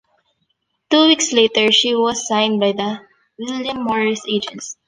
[0.89, 3.01] Two weeks later, she was signed by the
[3.37, 4.75] William Morris Agency.